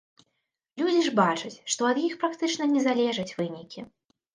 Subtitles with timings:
[0.83, 3.91] Людзі ж бачаць, што ад іх практычна не залежаць вынікі.